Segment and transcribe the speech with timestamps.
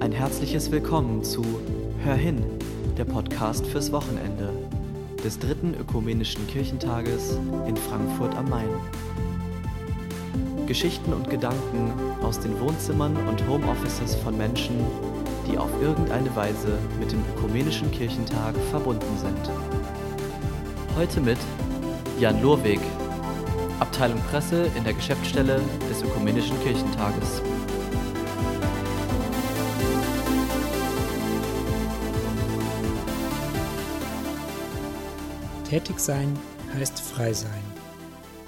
[0.00, 1.44] Ein herzliches Willkommen zu
[2.02, 2.42] Hör hin,
[2.96, 4.50] der Podcast fürs Wochenende
[5.22, 7.38] des dritten ökumenischen Kirchentages
[7.68, 8.70] in Frankfurt am Main.
[10.66, 11.92] Geschichten und Gedanken
[12.22, 14.74] aus den Wohnzimmern und Homeoffices von Menschen,
[15.46, 19.50] die auf irgendeine Weise mit dem ökumenischen Kirchentag verbunden sind.
[20.96, 21.38] Heute mit
[22.18, 22.80] Jan Lurweg,
[23.80, 25.60] Abteilung Presse in der Geschäftsstelle
[25.90, 27.42] des ökumenischen Kirchentages.
[35.70, 36.36] Tätig sein
[36.74, 37.62] heißt frei sein.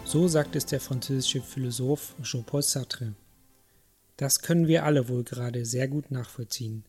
[0.05, 3.15] So sagt es der französische Philosoph Jean-Paul Sartre.
[4.17, 6.85] Das können wir alle wohl gerade sehr gut nachvollziehen.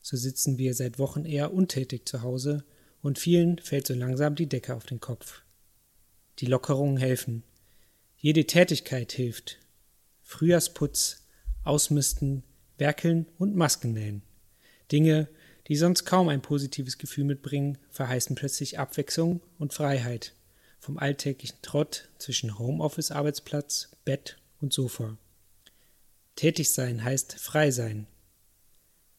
[0.00, 2.62] So sitzen wir seit Wochen eher untätig zu Hause
[3.02, 5.42] und vielen fällt so langsam die Decke auf den Kopf.
[6.38, 7.42] Die Lockerungen helfen.
[8.16, 9.58] Jede Tätigkeit hilft.
[10.22, 11.26] Frühjahrsputz,
[11.64, 12.44] Ausmisten,
[12.78, 14.22] Werkeln und Masken nähen.
[14.92, 15.26] Dinge,
[15.68, 20.34] die sonst kaum ein positives Gefühl mitbringen, verheißen plötzlich Abwechslung und Freiheit
[20.84, 25.16] vom alltäglichen Trott zwischen Homeoffice-Arbeitsplatz, Bett und Sofa.
[26.36, 28.06] Tätig sein heißt frei sein.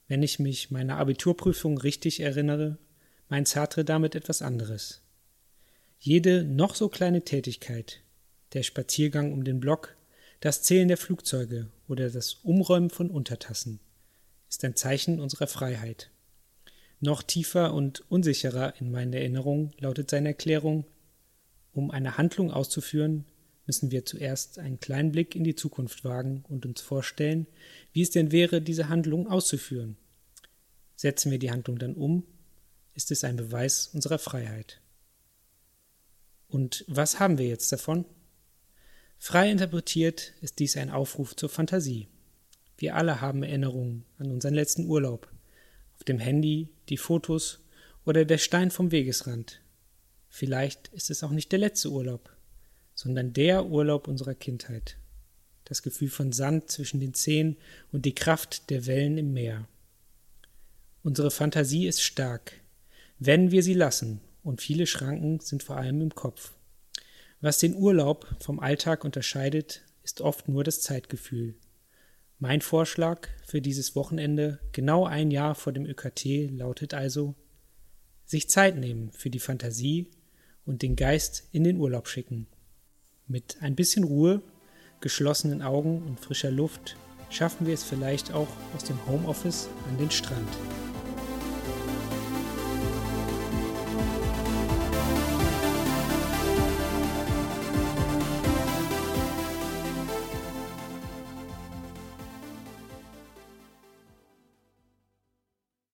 [0.08, 2.78] Wenn ich mich meiner Abiturprüfung richtig erinnere,
[3.30, 5.02] meint Sartre damit etwas anderes.
[5.98, 8.02] Jede noch so kleine Tätigkeit,
[8.54, 9.96] der Spaziergang um den Block,
[10.42, 13.80] das Zählen der Flugzeuge oder das Umräumen von Untertassen,
[14.48, 16.12] ist ein Zeichen unserer Freiheit.
[17.06, 20.86] Noch tiefer und unsicherer in meinen Erinnerungen lautet seine Erklärung,
[21.72, 23.26] um eine Handlung auszuführen,
[23.68, 27.46] müssen wir zuerst einen kleinen Blick in die Zukunft wagen und uns vorstellen,
[27.94, 29.98] wie es denn wäre, diese Handlung auszuführen.
[30.96, 32.24] Setzen wir die Handlung dann um,
[32.96, 34.82] ist es ein Beweis unserer Freiheit.
[36.48, 38.06] Und was haben wir jetzt davon?
[39.20, 42.08] Frei interpretiert ist dies ein Aufruf zur Fantasie.
[42.80, 45.32] Wir alle haben Erinnerungen an unseren letzten Urlaub,
[45.96, 47.60] auf dem Handy, die Fotos
[48.06, 49.62] oder der Stein vom Wegesrand.
[50.30, 52.30] Vielleicht ist es auch nicht der letzte Urlaub,
[52.94, 54.98] sondern der Urlaub unserer Kindheit.
[55.64, 57.58] Das Gefühl von Sand zwischen den Zehen
[57.92, 59.68] und die Kraft der Wellen im Meer.
[61.04, 62.54] Unsere Fantasie ist stark,
[63.20, 66.52] wenn wir sie lassen, und viele Schranken sind vor allem im Kopf.
[67.42, 71.56] Was den Urlaub vom Alltag unterscheidet, ist oft nur das Zeitgefühl.
[72.38, 77.34] Mein Vorschlag für dieses Wochenende, genau ein Jahr vor dem ÖKT, lautet also,
[78.26, 80.12] sich Zeit nehmen für die Fantasie
[80.66, 82.48] und den Geist in den Urlaub schicken.
[83.28, 84.42] Mit ein bisschen Ruhe,
[85.00, 86.98] geschlossenen Augen und frischer Luft
[87.30, 90.50] schaffen wir es vielleicht auch aus dem Homeoffice an den Strand.